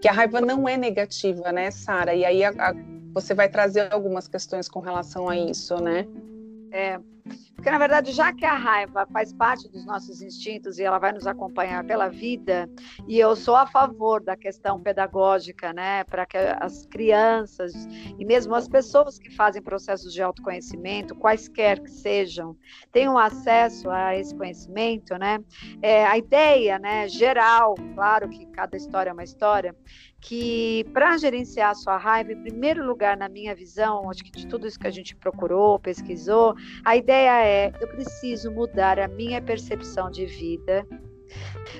[0.00, 2.14] que a raiva não é negativa, né, Sara?
[2.14, 2.74] E aí a, a,
[3.12, 6.06] você vai trazer algumas questões com relação a isso, né?
[6.72, 6.98] É,
[7.54, 11.12] porque, na verdade, já que a raiva faz parte dos nossos instintos e ela vai
[11.12, 12.70] nos acompanhar pela vida,
[13.08, 17.72] e eu sou a favor da questão pedagógica, né, para que as crianças
[18.18, 22.56] e mesmo as pessoas que fazem processos de autoconhecimento, quaisquer que sejam,
[22.92, 25.40] tenham acesso a esse conhecimento, né,
[25.82, 29.74] é, a ideia, né, geral, claro que cada história é uma história,
[30.26, 34.46] que para gerenciar a sua raiva, em primeiro lugar, na minha visão, acho que de
[34.48, 39.40] tudo isso que a gente procurou, pesquisou, a ideia é: eu preciso mudar a minha
[39.40, 40.84] percepção de vida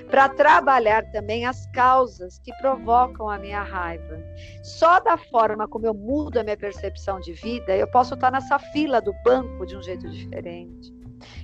[0.09, 4.17] para trabalhar também as causas que provocam a minha raiva.
[4.63, 8.57] Só da forma como eu mudo a minha percepção de vida, eu posso estar nessa
[8.59, 10.95] fila do banco de um jeito diferente.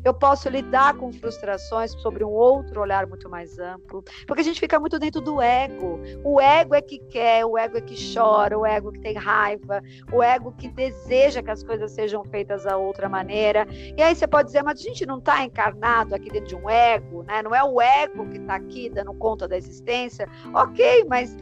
[0.04, 4.60] Eu posso lidar com frustrações sobre um outro olhar muito mais amplo, porque a gente
[4.60, 6.00] fica muito dentro do ego.
[6.24, 9.82] O ego é que quer, o ego é que chora, o ego que tem raiva,
[10.12, 13.68] o ego que deseja que as coisas sejam feitas da outra maneira.
[13.96, 16.70] E aí você pode dizer, mas a gente não está encarnado aqui dentro de um
[16.70, 17.42] ego, né?
[17.42, 20.28] Não é o ego que está aqui dando conta da existência.
[20.54, 21.36] Ok, mas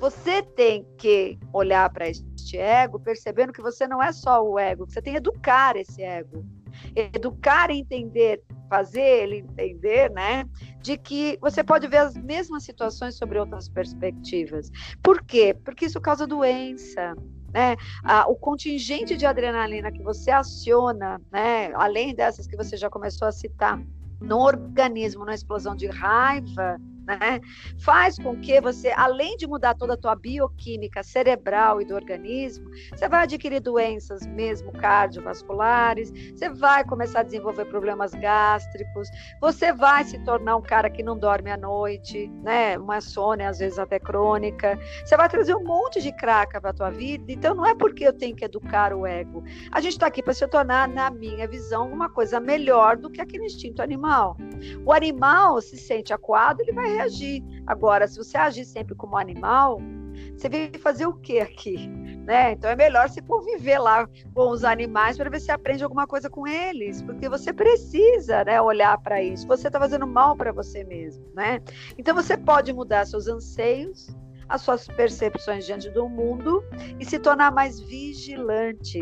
[0.00, 4.86] você tem que olhar para este ego percebendo que você não é só o ego,
[4.88, 6.44] você tem que educar esse ego
[6.94, 10.44] educar e entender, fazer ele entender, né,
[10.80, 14.70] de que você pode ver as mesmas situações sobre outras perspectivas.
[15.02, 15.54] Por quê?
[15.64, 17.14] Porque isso causa doença,
[17.52, 17.76] né?
[18.04, 23.26] Ah, o contingente de adrenalina que você aciona, né, além dessas que você já começou
[23.26, 23.80] a citar,
[24.20, 26.76] no organismo, na explosão de raiva,
[27.08, 27.40] né?
[27.78, 32.68] Faz com que você, além de mudar toda a tua bioquímica cerebral e do organismo,
[32.94, 39.08] você vai adquirir doenças mesmo cardiovasculares, você vai começar a desenvolver problemas gástricos,
[39.40, 42.76] você vai se tornar um cara que não dorme à noite, né?
[42.78, 44.78] Uma sônia às vezes até crônica.
[45.04, 47.32] Você vai trazer um monte de craca para tua vida.
[47.32, 49.42] Então não é porque eu tenho que educar o ego.
[49.72, 53.20] A gente está aqui para se tornar, na minha visão, uma coisa melhor do que
[53.20, 54.36] aquele instinto animal.
[54.84, 57.42] O animal se sente acuado, ele vai reagir.
[57.66, 59.80] Agora, se você agir sempre como animal,
[60.36, 61.88] você veio fazer o que aqui?
[61.88, 62.52] Né?
[62.52, 66.28] Então é melhor você conviver lá com os animais para ver se aprende alguma coisa
[66.28, 69.46] com eles, porque você precisa né, olhar para isso.
[69.46, 71.24] Você está fazendo mal para você mesmo.
[71.34, 71.60] Né?
[71.96, 74.14] Então você pode mudar seus anseios,
[74.48, 76.64] as suas percepções diante do mundo
[76.98, 79.00] e se tornar mais vigilante.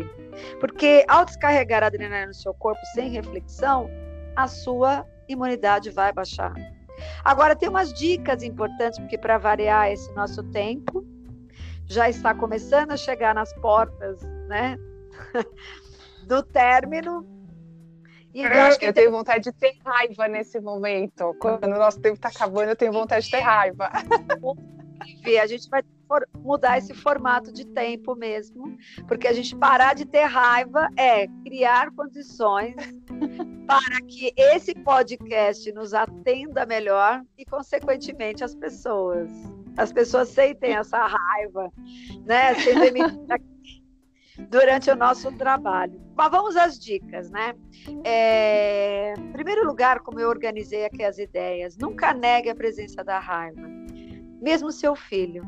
[0.59, 3.89] Porque ao descarregar a adrenalina no seu corpo sem reflexão,
[4.35, 6.53] a sua imunidade vai baixar.
[7.23, 11.05] Agora, tem umas dicas importantes, porque para variar esse nosso tempo,
[11.85, 14.77] já está começando a chegar nas portas, né?
[16.27, 17.25] do término.
[18.33, 21.35] E eu, acho que eu tenho vontade de ter raiva nesse momento.
[21.39, 23.89] Quando o nosso tempo está acabando, eu tenho vontade de ter raiva.
[25.41, 25.81] A gente vai
[26.37, 31.91] mudar esse formato de tempo mesmo, porque a gente parar de ter raiva é criar
[31.91, 32.75] condições
[33.67, 39.29] para que esse podcast nos atenda melhor e, consequentemente, as pessoas.
[39.75, 41.71] As pessoas sentem essa raiva,
[42.25, 42.53] né?
[44.49, 45.99] durante o nosso trabalho.
[46.15, 47.53] Mas vamos às dicas, né?
[48.03, 49.13] É...
[49.17, 53.86] Em primeiro lugar, como eu organizei aqui as ideias, nunca negue a presença da raiva
[54.41, 55.43] mesmo seu filho.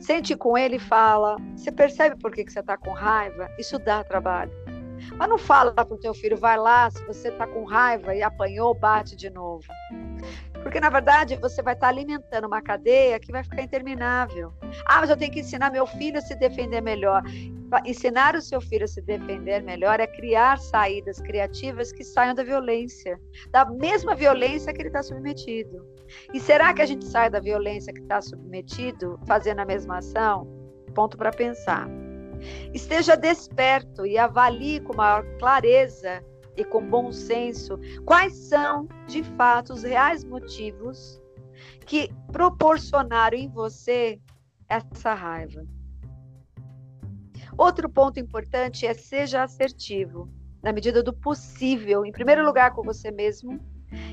[0.00, 1.36] Sente com ele e fala.
[1.56, 3.48] Você percebe por que, que você está com raiva?
[3.58, 4.52] Isso dá trabalho.
[5.16, 8.22] Mas não fala para o teu filho, vai lá, se você está com raiva e
[8.22, 9.64] apanhou, bate de novo.
[10.62, 14.52] Porque, na verdade, você vai estar tá alimentando uma cadeia que vai ficar interminável.
[14.84, 17.22] Ah, mas eu tenho que ensinar meu filho a se defender melhor.
[17.84, 22.42] Ensinar o seu filho a se defender melhor é criar saídas criativas que saiam da
[22.42, 23.20] violência,
[23.50, 25.86] da mesma violência que ele está submetido.
[26.32, 30.46] E será que a gente sai da violência que está submetido fazendo a mesma ação?
[30.94, 31.88] Ponto para pensar.
[32.72, 36.22] Esteja desperto e avalie com maior clareza
[36.56, 41.20] e com bom senso quais são, de fato, os reais motivos
[41.86, 44.20] que proporcionaram em você
[44.68, 45.64] essa raiva.
[47.56, 50.28] Outro ponto importante é seja assertivo,
[50.62, 53.58] na medida do possível, em primeiro lugar com você mesmo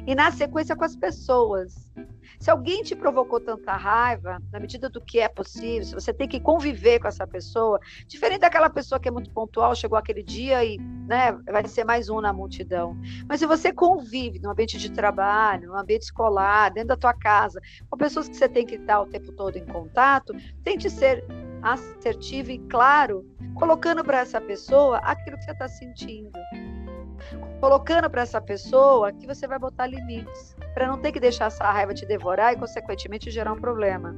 [0.05, 1.91] e na sequência com as pessoas.
[2.39, 6.27] Se alguém te provocou tanta raiva, na medida do que é possível, se você tem
[6.27, 10.63] que conviver com essa pessoa, diferente daquela pessoa que é muito pontual, chegou aquele dia
[10.63, 12.97] e né, vai ser mais um na multidão.
[13.27, 17.61] Mas se você convive no ambiente de trabalho, no ambiente escolar, dentro da tua casa,
[17.89, 20.33] com pessoas que você tem que estar o tempo todo em contato,
[20.63, 21.25] tente ser
[21.61, 26.31] assertivo e claro, colocando para essa pessoa aquilo que você está sentindo
[27.65, 31.63] colocando para essa pessoa que você vai botar limites, para não ter que deixar essa
[31.63, 34.15] raiva te devorar e, consequentemente, gerar um problema.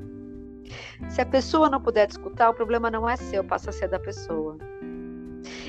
[1.07, 3.87] Se a pessoa não puder te escutar, o problema não é seu, passa a ser
[3.87, 4.57] da pessoa.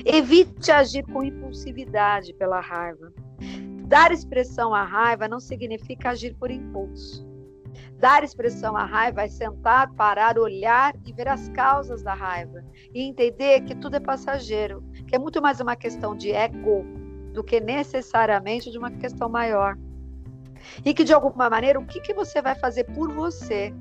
[0.05, 3.13] Evite agir com impulsividade pela raiva.
[3.87, 7.25] Dar expressão à raiva não significa agir por impulso.
[7.93, 12.61] Dar expressão à raiva é sentar, parar, olhar e ver as causas da raiva
[12.93, 16.98] e entender que tudo é passageiro, que é muito mais uma questão de ego
[17.39, 19.77] do que necessariamente de uma questão maior.
[20.83, 23.73] E que de alguma maneira, o que, que você vai fazer por você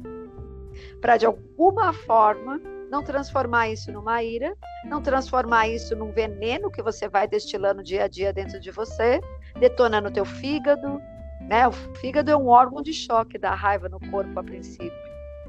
[1.00, 6.80] para de alguma forma não transformar isso numa ira, não transformar isso num veneno que
[6.80, 9.20] você vai destilando dia a dia dentro de você,
[9.58, 11.02] detonando o teu fígado,
[11.48, 11.66] né?
[11.66, 14.92] O fígado é um órgão de choque da raiva no corpo a princípio,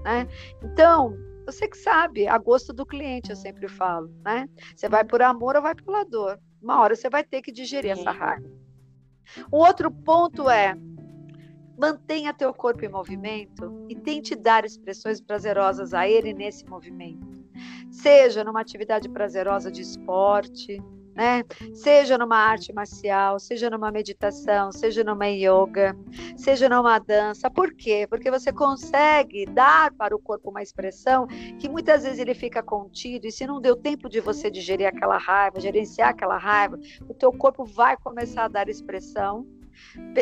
[0.04, 0.28] né?
[0.64, 4.50] Então, você que sabe, a gosto do cliente, eu sempre falo, né?
[4.76, 6.40] Você vai por amor ou vai pela dor?
[6.62, 8.50] Uma hora você vai ter que digerir essa raiva.
[9.52, 10.76] O outro ponto é
[11.78, 17.40] mantenha teu corpo em movimento e tente dar expressões prazerosas a ele nesse movimento.
[17.90, 20.82] Seja numa atividade prazerosa de esporte,
[21.20, 21.44] né?
[21.74, 25.94] Seja numa arte marcial, seja numa meditação, seja numa yoga,
[26.38, 27.52] seja numa dança.
[27.52, 28.08] Por quê?
[28.10, 31.28] Porque você consegue dar para o corpo uma expressão
[31.60, 35.18] que muitas vezes ele fica contido e se não deu tempo de você digerir aquela
[35.18, 39.46] raiva, gerenciar aquela raiva, o teu corpo vai começar a dar expressão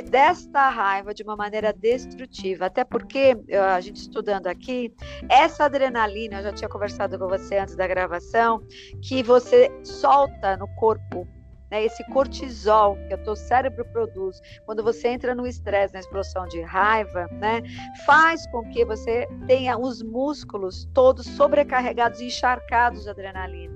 [0.10, 2.66] desta raiva de uma maneira destrutiva.
[2.66, 3.38] Até porque,
[3.74, 4.94] a gente estudando aqui,
[5.30, 8.62] essa adrenalina, eu já tinha conversado com você antes da gravação,
[9.02, 11.28] que você solta no corpo
[11.70, 16.48] né, esse cortisol que o teu cérebro produz, quando você entra no estresse, na explosão
[16.48, 17.62] de raiva, né,
[18.06, 23.76] faz com que você tenha os músculos todos sobrecarregados encharcados de adrenalina.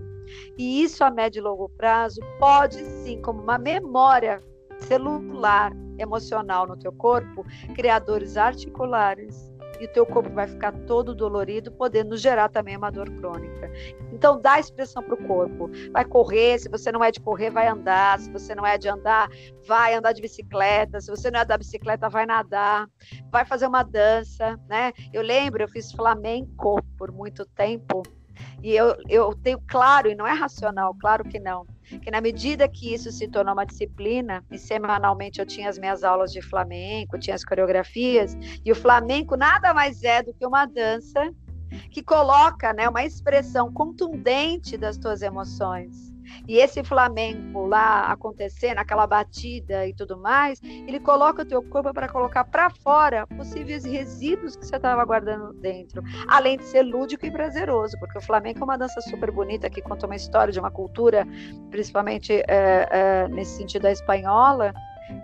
[0.58, 4.42] E isso a médio e longo prazo pode sim, como uma memória
[4.82, 9.52] celular, emocional no teu corpo, criadores articulares,
[9.82, 13.72] e o teu corpo vai ficar todo dolorido, podendo gerar também uma dor crônica.
[14.14, 15.72] Então, dá expressão para o corpo.
[15.92, 18.20] Vai correr, se você não é de correr, vai andar.
[18.20, 19.28] Se você não é de andar,
[19.68, 21.02] vai andar de bicicleta.
[21.02, 22.88] Se você não é da bicicleta, vai nadar.
[23.32, 24.92] Vai fazer uma dança, né?
[25.12, 28.04] Eu lembro, eu fiz flamenco por muito tempo.
[28.62, 31.66] E eu, eu tenho claro, e não é racional, claro que não,
[32.00, 36.04] que na medida que isso se tornou uma disciplina, e semanalmente eu tinha as minhas
[36.04, 40.66] aulas de flamenco, tinha as coreografias, e o flamenco nada mais é do que uma
[40.66, 41.32] dança
[41.90, 46.11] que coloca né, uma expressão contundente das tuas emoções.
[46.48, 51.94] E esse Flamengo lá acontecendo, aquela batida e tudo mais, ele coloca o teu corpo
[51.94, 57.26] para colocar para fora possíveis resíduos que você estava guardando dentro, além de ser lúdico
[57.26, 60.60] e prazeroso, porque o flamenco é uma dança super bonita que conta uma história de
[60.60, 61.28] uma cultura,
[61.70, 64.74] principalmente é, é, nesse sentido da espanhola,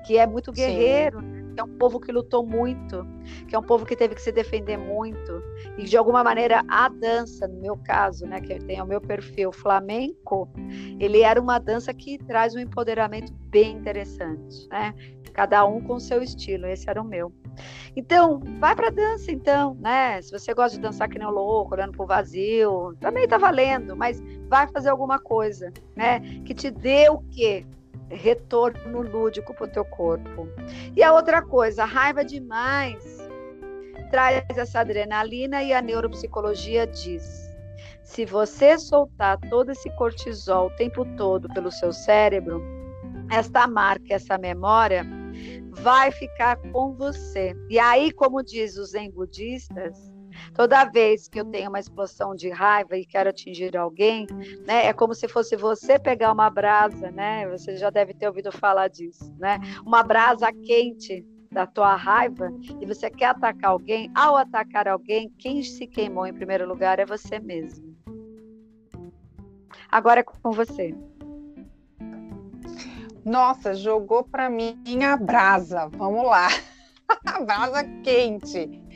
[0.06, 1.22] que é muito guerreiro.
[1.22, 3.04] Sim que é um povo que lutou muito,
[3.48, 5.42] que é um povo que teve que se defender muito.
[5.76, 9.52] E de alguma maneira a dança, no meu caso, né, que tem o meu perfil
[9.52, 10.48] flamenco,
[11.00, 14.94] ele era uma dança que traz um empoderamento bem interessante, né?
[15.34, 17.34] Cada um com o seu estilo, esse era o meu.
[17.96, 20.22] Então, vai para dança então, né?
[20.22, 23.96] Se você gosta de dançar que nem um louco, olhando pro vazio, também tá valendo,
[23.96, 26.20] mas vai fazer alguma coisa, né?
[26.46, 27.66] Que te dê o quê?
[28.10, 30.48] Retorno lúdico para o teu corpo.
[30.96, 33.18] E a outra coisa, a raiva demais
[34.10, 37.48] traz essa adrenalina e a neuropsicologia diz:
[38.04, 42.62] se você soltar todo esse cortisol o tempo todo pelo seu cérebro,
[43.30, 45.06] esta marca, essa memória
[45.72, 47.56] vai ficar com você.
[47.70, 50.07] E aí, como diz os zen budistas,
[50.54, 54.28] Toda vez que eu tenho uma explosão de raiva e quero atingir alguém,
[54.66, 57.48] né, é como se fosse você pegar uma brasa, né?
[57.50, 59.60] Você já deve ter ouvido falar disso, né?
[59.86, 65.64] Uma brasa quente da tua raiva e você quer atacar alguém, ao atacar alguém, quem
[65.64, 67.96] se queimou em primeiro lugar é você mesmo.
[69.90, 70.94] Agora é com você.
[73.26, 75.88] Nossa, jogou para mim a brasa.
[75.90, 76.48] Vamos lá.
[77.26, 78.87] a brasa quente.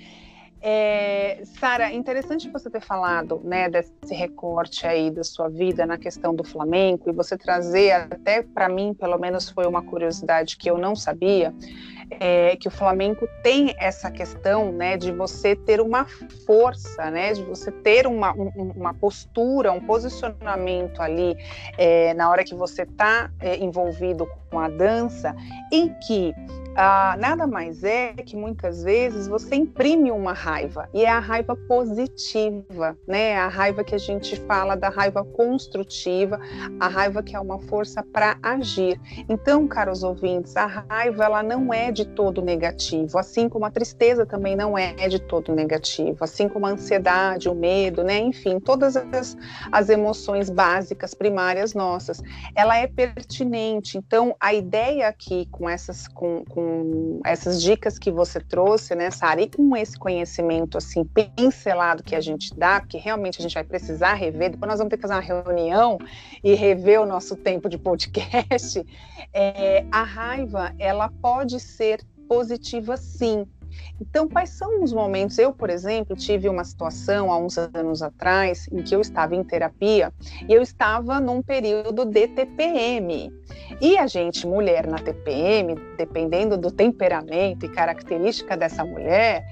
[0.64, 6.36] É, Sara, interessante você ter falado né, desse recorte aí da sua vida na questão
[6.36, 10.78] do flamenco e você trazer, até para mim, pelo menos foi uma curiosidade que eu
[10.78, 11.52] não sabia,
[12.20, 16.06] é, que o flamenco tem essa questão né, de você ter uma
[16.46, 21.36] força, né, de você ter uma, um, uma postura, um posicionamento ali
[21.76, 25.36] é, na hora que você está é, envolvido com a dança,
[25.72, 26.36] em que
[26.76, 31.56] ah, nada mais é que muitas vezes você imprime uma raiva e é a raiva
[31.68, 33.36] positiva, né?
[33.38, 36.40] A raiva que a gente fala da raiva construtiva,
[36.80, 39.00] a raiva que é uma força para agir.
[39.28, 44.26] Então, caros ouvintes, a raiva ela não é de todo negativo, assim como a tristeza
[44.26, 48.18] também não é de todo negativo, assim como a ansiedade, o medo, né?
[48.20, 49.38] Enfim, todas as,
[49.72, 52.22] as emoções básicas primárias nossas,
[52.56, 53.98] ela é pertinente.
[53.98, 59.10] Então, a ideia aqui com essas com, com com essas dicas que você trouxe, né,
[59.10, 63.54] Sara, e com esse conhecimento assim pincelado que a gente dá, porque realmente a gente
[63.54, 65.98] vai precisar rever, depois nós vamos ter que fazer uma reunião
[66.44, 68.86] e rever o nosso tempo de podcast.
[69.34, 73.46] É, a raiva, ela pode ser positiva sim,
[74.00, 75.38] então, quais são os momentos?
[75.38, 79.44] Eu, por exemplo, tive uma situação há uns anos atrás em que eu estava em
[79.44, 80.12] terapia
[80.50, 83.32] e eu estava num período de TPM.
[83.80, 89.46] E a gente, mulher na TPM, dependendo do temperamento e característica dessa mulher,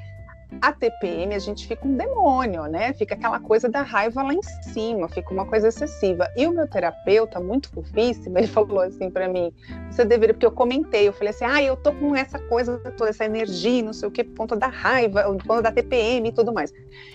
[0.62, 2.91] a TPM a gente fica um demônio, né?
[2.93, 4.41] Fica aquela coisa da raiva lá em
[4.74, 6.28] cima, fica uma coisa excessiva.
[6.36, 9.54] E o meu terapeuta, muito fofíssimo, ele falou assim para mim:
[9.89, 13.10] você deveria, porque eu comentei, eu falei assim: ah, eu tô com essa coisa toda,
[13.10, 16.32] essa energia, não sei o que, por conta da raiva, por conta da TPM e
[16.32, 16.74] tudo mais.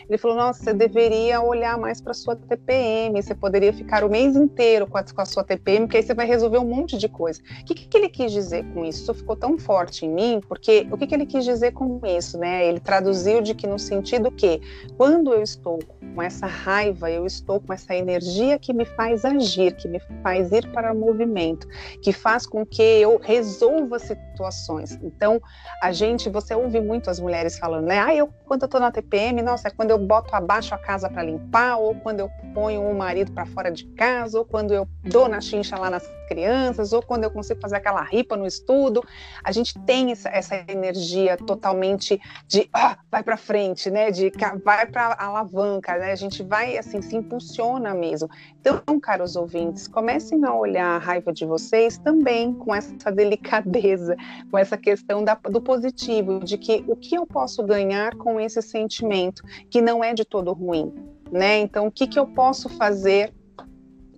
[0.08, 4.36] Ele falou: nossa, você deveria olhar mais para sua TPM, você poderia ficar o mês
[4.36, 7.08] inteiro com a, com a, sua TPM, porque aí você vai resolver um monte de
[7.08, 7.40] coisa.
[7.60, 9.02] O que, que ele quis dizer com isso?
[9.02, 12.38] Isso ficou tão forte em mim, porque o que, que ele quis dizer com isso,
[12.38, 12.66] né?
[12.66, 14.60] Ele traduziu de que no sentido que
[14.96, 15.78] quando eu estou
[16.14, 20.52] com essa raiva, eu estou com essa energia que me faz agir, que me faz
[20.52, 21.66] ir para o movimento,
[22.02, 24.98] que faz com que eu resolva situações.
[25.02, 25.40] Então,
[25.82, 27.98] a gente, você ouve muito as mulheres falando, né?
[27.98, 31.08] Ah, eu quando eu estou na TPM, nossa, é quando eu boto abaixo a casa
[31.08, 34.86] para limpar, ou quando eu ponho o marido para fora de casa, ou quando eu
[35.02, 39.02] dou na chincha lá na crianças, ou quando eu consigo fazer aquela ripa no estudo,
[39.42, 44.10] a gente tem essa, essa energia totalmente de ah, vai para frente, né?
[44.10, 44.32] De
[44.64, 46.12] vai para alavanca, né?
[46.12, 48.28] A gente vai assim se impulsiona mesmo.
[48.60, 54.16] Então, caros ouvintes, comecem a olhar a raiva de vocês também com essa delicadeza,
[54.50, 58.60] com essa questão da, do positivo, de que o que eu posso ganhar com esse
[58.62, 60.94] sentimento, que não é de todo ruim,
[61.30, 61.58] né?
[61.58, 63.32] Então, o que, que eu posso fazer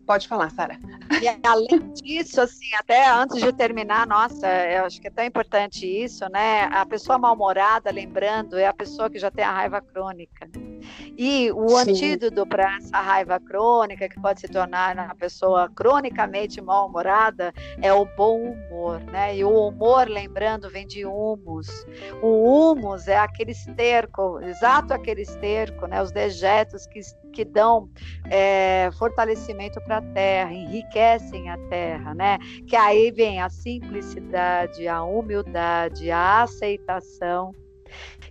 [0.06, 0.78] Pode falar, Sara.
[1.20, 5.84] E além disso, assim, até antes de terminar, nossa, eu acho que é tão importante
[5.84, 6.64] isso, né?
[6.72, 10.48] A pessoa mal-humorada, lembrando, é a pessoa que já tem a raiva crônica.
[11.16, 11.90] E o Sim.
[11.90, 17.52] antídoto para essa raiva crônica, que pode se tornar uma pessoa cronicamente mal-humorada,
[17.82, 19.36] é o bom humor, né?
[19.36, 21.68] E o humor, lembrando, vem de humus.
[22.22, 26.02] O humus é aquele esterco, exato aquele esterco, né?
[26.02, 27.00] Os dejetos que,
[27.36, 27.90] que dão
[28.30, 32.38] é, fortalecimento para a terra, enriquecem a terra, né?
[32.66, 37.54] Que aí vem a simplicidade, a humildade, a aceitação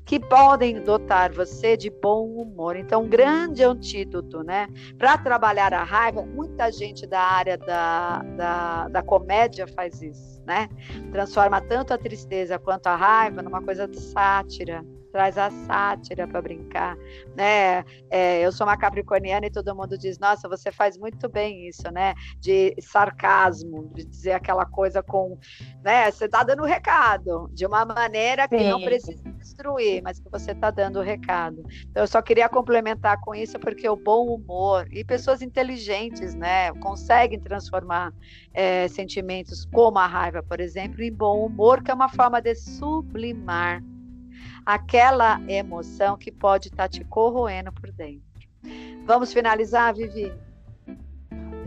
[0.03, 2.75] que podem dotar você de bom humor.
[2.75, 4.67] Então, um grande antídoto, né?
[4.97, 10.67] Para trabalhar a raiva, muita gente da área da, da, da comédia faz isso, né?
[11.11, 14.83] Transforma tanto a tristeza quanto a raiva numa coisa de sátira
[15.16, 16.97] traz a sátira para brincar,
[17.38, 17.86] né?
[18.09, 21.89] É, eu sou uma capricorniana e todo mundo diz, nossa, você faz muito bem isso,
[21.89, 22.13] né?
[22.38, 25.39] De sarcasmo, de dizer aquela coisa com,
[25.82, 26.11] né?
[26.11, 28.70] Você está dando recado de uma maneira que Sim.
[28.70, 31.63] não precisa destruir, mas que você está dando o recado.
[31.89, 36.74] Então, eu só queria complementar com isso porque o bom humor e pessoas inteligentes, né?
[36.74, 38.11] Conseguem transformar
[38.53, 42.53] é, sentimentos como a raiva, por exemplo, em bom humor, que é uma forma de
[42.53, 43.82] sublimar
[44.66, 48.24] aquela emoção que pode estar tá te corroendo por dentro.
[49.05, 50.34] Vamos finalizar, Vivi?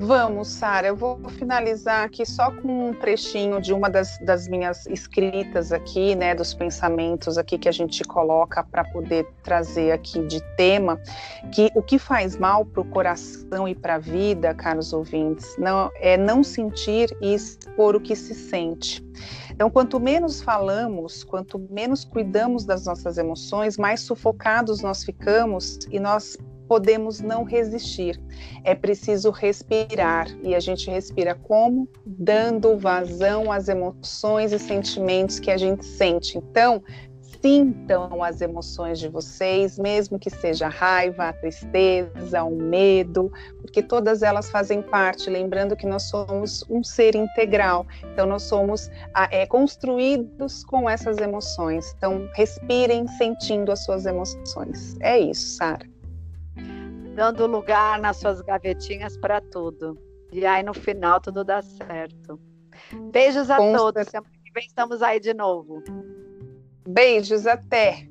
[0.01, 0.87] Vamos, Sara.
[0.87, 6.15] Eu vou finalizar aqui só com um trechinho de uma das, das, minhas escritas aqui,
[6.15, 11.01] né, dos pensamentos aqui que a gente coloca para poder trazer aqui de tema,
[11.53, 15.91] que o que faz mal para o coração e para a vida, caros ouvintes, não
[15.97, 19.05] é não sentir e expor o que se sente.
[19.59, 25.99] Então, quanto menos falamos, quanto menos cuidamos das nossas emoções, mais sufocados nós ficamos e
[25.99, 26.39] nós
[26.69, 28.21] podemos não resistir.
[28.63, 30.29] É preciso respirar.
[30.45, 31.89] E a gente respira como?
[32.07, 36.39] Dando vazão às emoções e sentimentos que a gente sente.
[36.39, 36.81] Então,
[37.41, 43.83] sintam as emoções de vocês, mesmo que seja a raiva, a tristeza, o medo, porque
[43.83, 45.31] todas elas fazem parte.
[45.31, 48.91] Lembrando que nós somos um ser integral, então nós somos
[49.31, 51.95] é, construídos com essas emoções.
[51.97, 54.97] Então, respirem sentindo as suas emoções.
[55.01, 55.87] É isso, Sara.
[57.15, 59.99] Dando lugar nas suas gavetinhas para tudo.
[60.33, 62.39] E aí no final tudo dá certo.
[63.11, 64.07] Beijos a com todos.
[64.09, 65.83] Semana que vem estamos aí de novo.
[66.89, 68.09] Beijos, até!